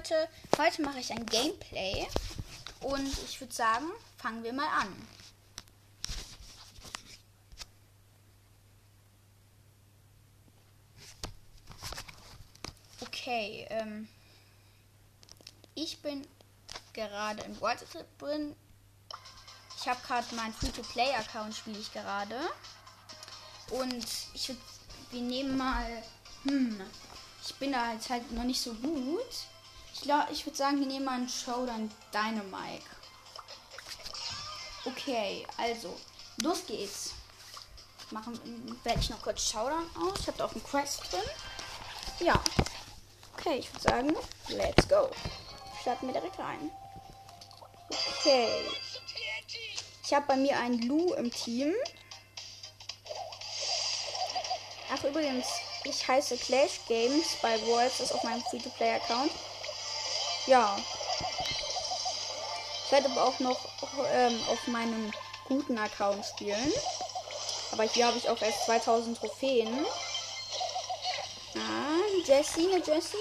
Leute, 0.00 0.28
heute 0.56 0.80
mache 0.80 0.98
ich 0.98 1.12
ein 1.12 1.26
Gameplay 1.26 2.06
und 2.80 3.06
ich 3.26 3.38
würde 3.38 3.52
sagen, 3.52 3.84
fangen 4.16 4.42
wir 4.42 4.54
mal 4.54 4.66
an. 4.66 5.06
Okay, 13.02 13.66
ähm, 13.68 14.08
ich 15.74 16.00
bin 16.00 16.26
gerade 16.94 17.42
in 17.42 17.60
World 17.60 17.84
drin. 18.18 18.56
Ich 19.76 19.86
habe 19.86 20.00
gerade 20.06 20.34
meinen 20.34 20.54
Free-to-Play-Account 20.54 21.54
spiele 21.54 21.78
ich 21.78 21.92
gerade. 21.92 22.40
Und 23.68 24.06
ich 24.32 24.48
würde, 24.48 24.60
wir 25.10 25.20
nehmen 25.20 25.58
mal, 25.58 26.02
hm, 26.44 26.80
ich 27.44 27.54
bin 27.56 27.72
da 27.72 27.92
jetzt 27.92 28.08
halt 28.08 28.32
noch 28.32 28.44
nicht 28.44 28.62
so 28.62 28.72
gut. 28.72 29.50
Ich 29.94 30.02
glaube, 30.02 30.32
ich 30.32 30.46
würde 30.46 30.56
sagen, 30.56 30.80
wir 30.80 30.86
nehmen 30.86 31.04
mal 31.04 31.14
einen 31.14 31.28
Showdown 31.28 31.90
Dynamite. 32.12 32.84
Okay, 34.84 35.46
also, 35.58 35.94
los 36.42 36.64
geht's. 36.66 37.12
Machen, 38.10 38.78
werde 38.82 39.00
ich 39.00 39.10
noch 39.10 39.22
kurz 39.22 39.50
Showdown 39.50 39.88
aus. 39.96 40.20
Ich 40.20 40.26
habe 40.26 40.38
da 40.38 40.46
auch 40.46 40.52
einen 40.52 40.64
Quest 40.64 41.12
drin. 41.12 41.20
Ja. 42.20 42.40
Okay, 43.34 43.58
ich 43.58 43.72
würde 43.72 43.82
sagen, 43.82 44.16
let's 44.48 44.88
go. 44.88 45.10
Starten 45.80 46.06
wir 46.06 46.14
direkt 46.14 46.38
rein. 46.38 46.70
Okay. 47.88 48.66
Ich 50.04 50.12
habe 50.12 50.26
bei 50.26 50.36
mir 50.36 50.58
einen 50.58 50.82
Lu 50.88 51.14
im 51.14 51.30
Team. 51.30 51.72
Ach, 54.92 55.04
übrigens, 55.04 55.46
ich 55.84 56.06
heiße 56.06 56.36
Clash 56.36 56.80
Games 56.88 57.36
bei 57.40 57.64
Worlds, 57.66 58.00
ist 58.00 58.12
auf 58.12 58.24
meinem 58.24 58.42
Free-to-Play-Account. 58.42 59.30
Ja. 60.46 60.76
Ich 62.84 62.92
werde 62.92 63.08
aber 63.10 63.24
auch 63.24 63.38
noch 63.38 63.58
ähm, 64.12 64.40
auf 64.48 64.66
meinem 64.66 65.12
guten 65.46 65.78
Account 65.78 66.24
spielen. 66.24 66.72
Aber 67.72 67.84
hier 67.84 68.06
habe 68.06 68.18
ich 68.18 68.28
auch 68.28 68.40
erst 68.40 68.66
2000 68.66 69.18
Trophäen. 69.18 69.86
Ah, 71.54 72.24
Jessie, 72.24 72.68
eine 72.72 72.84
Jessie. 72.84 73.16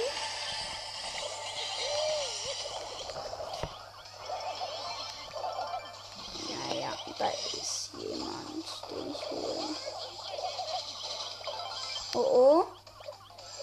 Ja, 6.47 6.75
ja, 6.79 6.93
da 7.17 7.29
ist 7.29 7.89
jemand, 7.97 8.65
den 8.89 9.11
ich 9.11 9.31
hole. 9.31 9.75
Oh 12.15 12.19
oh. 12.19 12.65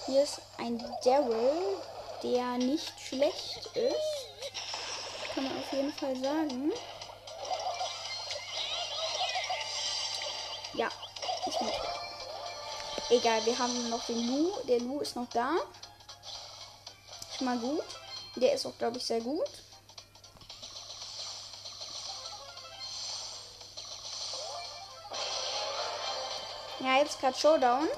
Hier 0.07 0.23
ist 0.23 0.41
ein 0.59 0.79
Daryl, 1.05 1.79
der 2.23 2.59
nicht 2.59 2.93
schlecht 3.01 3.67
ist. 3.75 5.35
Kann 5.35 5.45
man 5.45 5.59
auf 5.59 5.73
jeden 5.73 5.93
Fall 5.93 6.17
sagen. 6.17 6.73
Ja, 10.75 10.89
ich 11.47 11.59
bin 11.59 11.69
Egal, 13.09 13.47
wir 13.47 13.57
haben 13.57 13.89
noch 13.89 14.05
den 14.07 14.27
Lu. 14.27 14.51
Der 14.67 14.81
Lu 14.81 15.01
ist 15.01 15.15
noch 15.15 15.29
da. 15.31 15.55
Schon 17.37 17.47
mal 17.47 17.59
gut. 17.59 17.85
Der 18.35 18.53
ist 18.53 18.67
auch, 18.67 18.77
glaube 18.77 18.99
ich, 18.99 19.07
sehr 19.07 19.21
gut. 19.21 19.49
Ja, 26.81 26.99
jetzt 26.99 27.21
gerade 27.21 27.39
Showdown. 27.39 27.89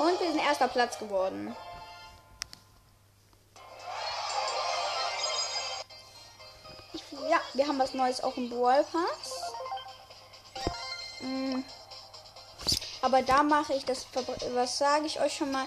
Und 0.00 0.18
wir 0.18 0.32
sind 0.32 0.40
erster 0.40 0.66
Platz 0.66 0.98
geworden. 0.98 1.54
Ich, 6.94 7.02
ja, 7.28 7.38
wir 7.52 7.68
haben 7.68 7.78
was 7.78 7.92
Neues 7.92 8.22
auch 8.22 8.34
im 8.38 8.48
Brawl 8.48 8.82
Pass. 8.84 9.42
Mm. 11.20 11.60
Aber 13.02 13.20
da 13.20 13.42
mache 13.42 13.74
ich 13.74 13.84
das, 13.84 14.06
was 14.54 14.78
sage 14.78 15.04
ich 15.04 15.20
euch 15.20 15.36
schon 15.36 15.52
mal, 15.52 15.66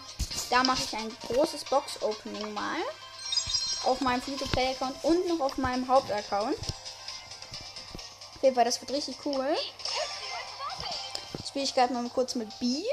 da 0.49 0.63
mache 0.63 0.83
ich 0.83 0.95
ein 0.95 1.15
großes 1.27 1.65
Box-Opening 1.65 2.55
mal. 2.55 2.79
Auf 3.83 4.01
meinem 4.01 4.23
Free-to-Play-Account 4.23 5.03
und 5.03 5.27
noch 5.27 5.41
auf 5.41 5.57
meinem 5.59 5.87
Hauptaccount. 5.87 6.57
Auf 6.57 8.41
jeden 8.41 8.55
Fall, 8.55 8.65
das 8.65 8.81
wird 8.81 8.89
richtig 8.89 9.15
cool. 9.25 9.55
Jetzt 11.37 11.49
spiele 11.49 11.65
ich 11.65 11.75
gerade 11.75 11.93
mal 11.93 12.09
kurz 12.09 12.33
mit 12.33 12.49
B. 12.57 12.83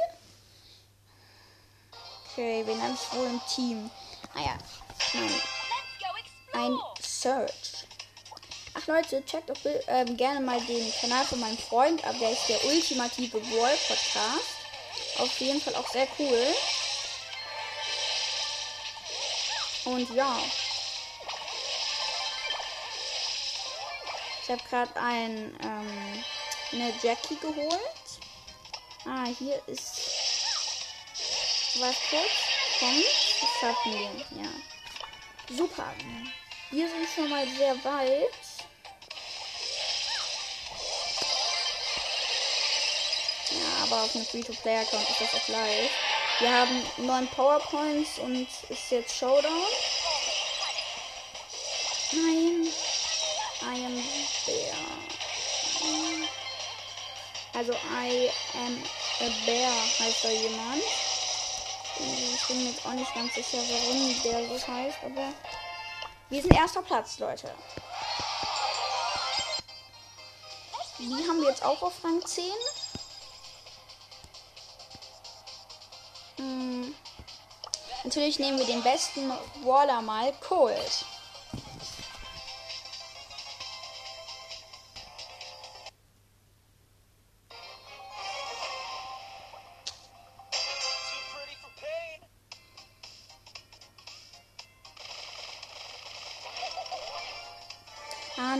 Okay, 2.40 2.62
wen 2.64 2.82
habe 2.82 2.94
ich 2.94 3.18
wohl 3.18 3.26
im 3.26 3.40
Team? 3.54 3.90
Ah 4.34 4.40
ja, 4.40 4.58
nein. 5.12 5.42
Ein 6.54 6.78
Search. 6.98 7.84
Ach 8.72 8.86
Leute, 8.86 9.22
checkt 9.26 9.50
doch 9.50 9.56
ähm, 9.88 10.16
gerne 10.16 10.40
mal 10.40 10.58
den 10.62 10.90
Kanal 11.02 11.22
von 11.26 11.38
meinem 11.38 11.58
Freund 11.58 12.02
ab. 12.02 12.14
Der 12.18 12.30
ist 12.30 12.48
der 12.48 12.64
ultimative 12.64 13.42
Wall 13.42 13.76
Podcast. 13.86 14.56
Auf 15.18 15.38
jeden 15.38 15.60
Fall 15.60 15.74
auch 15.74 15.86
sehr 15.90 16.08
cool. 16.18 16.46
Und 19.84 20.14
ja. 20.14 20.38
Ich 24.42 24.50
habe 24.50 24.62
gerade 24.70 24.96
ein, 24.96 25.54
ähm, 25.62 26.24
eine 26.72 26.94
Jackie 27.02 27.36
geholt. 27.36 28.00
Ah, 29.04 29.26
hier 29.38 29.60
ist 29.66 30.19
was 31.76 31.96
kurz. 32.10 32.30
Komm, 32.78 33.02
das 33.40 33.50
schaffen 33.60 33.92
wir. 33.92 34.42
Ja. 34.42 34.50
Super. 35.56 35.92
Wir 36.70 36.88
sind 36.88 37.08
schon 37.14 37.28
mal 37.28 37.46
sehr 37.56 37.74
weit. 37.84 38.30
Ja, 43.50 43.84
aber 43.84 44.02
auf 44.02 44.12
dem 44.12 44.24
Free-to-Play-Account 44.24 45.10
ist 45.10 45.20
das 45.20 45.34
auch 45.34 45.48
live. 45.48 45.90
Wir 46.38 46.50
haben 46.50 46.82
neun 46.98 47.28
Powerpoints 47.28 48.18
und 48.18 48.48
ist 48.68 48.90
jetzt 48.90 49.16
Showdown. 49.16 49.66
Nein. 52.12 52.68
I 53.62 53.84
am 53.84 54.02
there. 54.46 54.74
Also 57.52 57.72
I 57.72 58.30
am 58.54 58.82
a 59.20 59.30
bear 59.44 59.72
heißt 59.98 60.24
da 60.24 60.30
jemand. 60.30 60.82
Ich 62.00 62.46
bin 62.46 62.64
mir 62.64 62.70
jetzt 62.70 62.86
auch 62.86 62.92
nicht 62.92 63.14
ganz 63.14 63.34
sicher, 63.34 63.58
warum 63.58 64.22
der 64.22 64.58
so 64.58 64.66
heißt, 64.66 64.98
aber 65.04 65.32
wir 66.30 66.42
sind 66.42 66.54
erster 66.54 66.82
Platz, 66.82 67.18
Leute. 67.18 67.52
Die 70.98 71.28
haben 71.28 71.40
wir 71.40 71.48
jetzt 71.48 71.64
auch 71.64 71.82
auf 71.82 72.04
Rang 72.04 72.24
10. 72.24 72.44
Hm. 76.36 76.94
Natürlich 78.04 78.38
nehmen 78.38 78.58
wir 78.58 78.66
den 78.66 78.82
besten 78.82 79.30
Waller 79.62 80.02
mal, 80.02 80.32
Cold. 80.40 81.04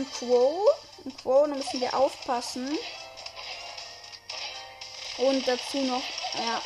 Ein 0.01 0.11
Quo. 0.11 0.67
Ein 1.05 1.17
Quo, 1.17 1.45
da 1.47 1.55
müssen 1.55 1.81
wir 1.81 1.93
aufpassen. 1.93 2.77
Und 5.17 5.47
dazu 5.47 5.77
noch, 5.77 6.01
ja, 6.33 6.61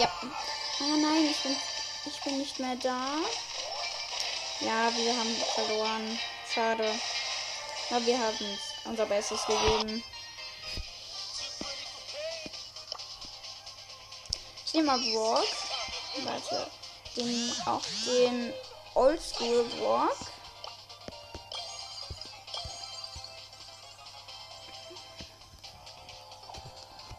ja. 0.00 0.12
Ah 0.80 0.96
nein, 0.96 1.28
ich 1.30 1.38
bin, 1.38 1.56
ich 2.06 2.20
bin 2.22 2.38
nicht 2.38 2.58
mehr 2.58 2.76
da. 2.76 3.16
Ja, 4.60 4.90
wir 4.96 5.16
haben 5.16 5.36
verloren. 5.54 6.18
Schade. 6.52 6.90
Aber 7.90 8.06
wir 8.06 8.18
haben 8.18 8.58
unser 8.84 9.06
Bestes 9.06 9.44
gegeben. 9.46 10.02
Ich 14.66 14.74
nehme 14.74 14.86
mal 14.86 14.98
Walk. 14.98 15.46
Warte. 16.24 16.70
Den, 17.16 17.54
auch 17.66 17.82
den 18.06 18.52
Oldschool 18.94 19.66
Walk. 19.80 20.37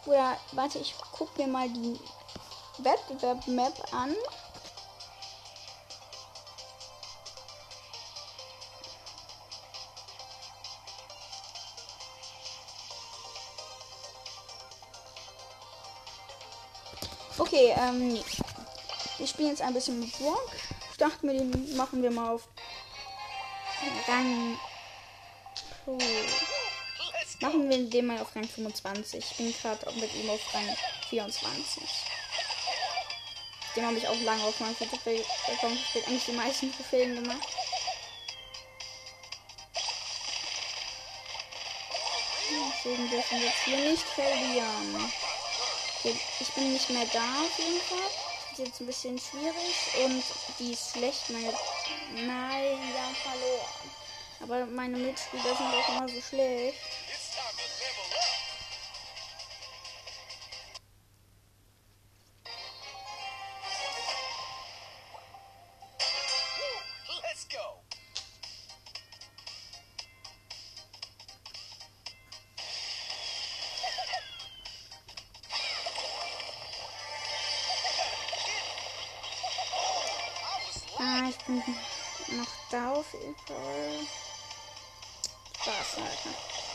Oder 0.09 0.37
warte, 0.53 0.79
ich 0.79 0.95
guck 1.11 1.37
mir 1.37 1.45
mal 1.45 1.69
die 1.69 1.99
Wettbewerb-Map 2.79 3.93
an. 3.93 4.15
Okay, 17.37 17.75
ähm, 17.77 18.13
nee. 18.13 18.25
Wir 19.19 19.27
spielen 19.27 19.49
jetzt 19.49 19.61
ein 19.61 19.75
bisschen 19.75 19.99
mit 19.99 20.11
Brock. 20.17 20.49
Ich 20.89 20.97
dachte 20.97 21.23
mir, 21.23 21.37
den 21.37 21.75
machen 21.77 22.01
wir 22.01 22.09
mal 22.09 22.33
auf 22.33 22.47
Rang. 24.07 24.57
Oh. 25.85 25.99
Machen 27.41 27.69
wir 27.69 27.89
den 27.89 28.05
mal 28.05 28.19
auf 28.19 28.35
Rang 28.35 28.47
25. 28.47 29.23
Ich 29.23 29.37
bin 29.37 29.53
gerade 29.61 29.91
mit 29.93 30.13
ihm 30.15 30.29
auf 30.29 30.53
Rang 30.53 30.75
24. 31.09 31.83
Den 33.75 33.85
habe 33.85 33.97
ich 33.97 34.07
auch 34.07 34.19
lange 34.21 34.43
auf 34.43 34.59
meinem 34.59 34.73
Account 34.73 34.91
gespielt. 34.91 35.25
Eigentlich 36.07 36.25
die 36.25 36.31
meisten 36.33 36.75
Trophäen 36.75 37.15
gemacht. 37.15 37.47
Deswegen 42.83 43.09
dürfen 43.09 43.39
wir 43.39 43.45
jetzt 43.45 43.63
hier 43.63 43.77
nicht 43.77 44.03
verlieren. 44.03 45.11
Ich 46.39 46.49
bin 46.53 46.73
nicht 46.73 46.89
mehr 46.89 47.05
da 47.13 47.19
auf 47.19 47.59
jeden 47.59 47.81
Fall. 47.81 48.09
Das 48.49 48.59
ist 48.59 48.65
jetzt 48.65 48.79
ein 48.81 48.87
bisschen 48.87 49.19
schwierig 49.19 49.75
und 50.03 50.23
die 50.57 50.73
ist 50.73 50.91
schlecht. 50.91 51.29
Meine. 51.29 51.53
Nein, 52.15 52.79
wir 52.91 53.01
haben 53.01 53.15
verloren. 53.15 53.91
Aber 54.41 54.65
meine 54.65 54.97
Mitspieler 54.97 55.43
sind 55.55 55.73
auch 55.73 55.89
immer 55.89 56.07
so 56.07 56.21
schlecht. 56.21 56.77
Ah, 81.01 81.31
noch 82.35 82.47
da 82.69 82.91
auf 82.91 83.13
jeden 83.13 83.35
Fall. 83.47 84.05
Spaß, 85.61 85.97
Alter. 85.97 86.68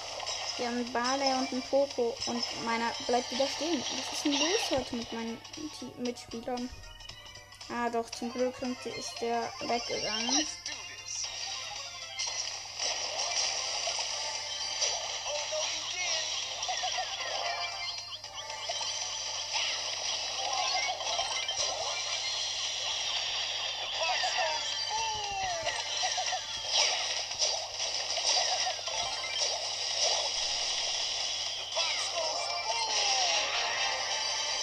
Wir 0.56 0.68
haben 0.68 0.92
Barley 0.92 1.32
und 1.32 1.52
einen 1.52 1.62
Poco 1.62 2.14
und 2.26 2.44
meiner 2.64 2.90
bleibt 3.06 3.30
wieder 3.32 3.46
stehen. 3.48 3.82
Was 3.96 4.12
ist 4.12 4.24
denn 4.24 4.32
los 4.32 4.70
heute 4.70 4.96
mit 4.96 5.12
meinen 5.12 5.38
Mitspielern? 5.98 6.70
Ah, 7.70 7.90
doch, 7.90 8.08
zum 8.10 8.32
Glück 8.32 8.54
ist 8.62 9.20
der 9.20 9.50
weggegangen. 9.60 10.46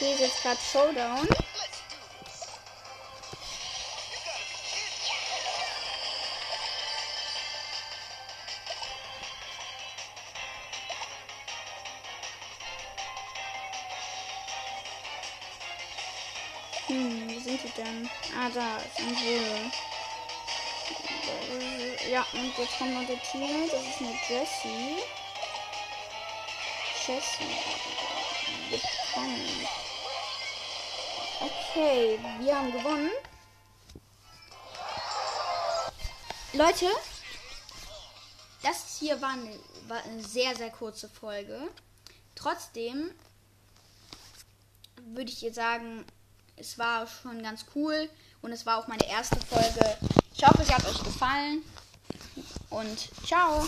Okay, 0.02 0.14
ist 0.14 0.20
jetzt 0.20 0.42
gerade 0.42 0.58
Showdown. 0.60 1.28
Hm, 16.88 17.30
wo 17.30 17.40
sind 17.40 17.64
die 17.64 17.70
denn? 17.78 18.10
Ah, 18.36 18.50
da 18.52 18.78
ist 18.78 18.98
ein 18.98 19.16
Wohl. 19.16 19.72
Ja, 22.10 22.26
und 22.34 22.58
jetzt 22.58 22.78
kommt 22.80 22.96
noch 22.96 23.06
der 23.06 23.22
Team. 23.22 23.70
Das 23.70 23.84
ist 23.84 24.00
eine 24.00 24.18
Jessie. 24.28 25.04
Jessie. 27.06 27.56
Bekommen. 28.72 29.91
Okay, 31.44 32.20
wir 32.40 32.56
haben 32.56 32.72
gewonnen. 32.72 33.10
Leute, 36.54 36.86
das 38.62 39.00
hier 39.00 39.20
war 39.22 39.32
eine, 39.32 39.60
war 39.88 40.04
eine 40.04 40.22
sehr, 40.22 40.56
sehr 40.56 40.70
kurze 40.70 41.10
Folge. 41.10 41.60
Trotzdem 42.36 43.10
würde 44.98 45.32
ich 45.32 45.42
ihr 45.42 45.54
sagen, 45.54 46.06
es 46.58 46.78
war 46.78 47.08
schon 47.08 47.42
ganz 47.42 47.66
cool 47.74 48.08
und 48.44 48.52
es 48.52 48.68
war 48.68 48.78
auch 48.78 48.88
meine 48.88 49.08
erste 49.10 49.40
Folge. 49.40 49.98
Ich 50.36 50.46
hoffe, 50.46 50.64
sie 50.64 50.76
hat 50.76 50.86
euch 50.86 51.04
gefallen 51.04 51.64
und 52.70 53.10
ciao. 53.26 53.66